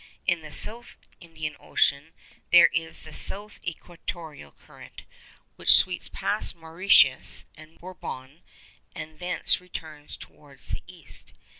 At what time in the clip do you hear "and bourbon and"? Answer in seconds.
7.55-9.19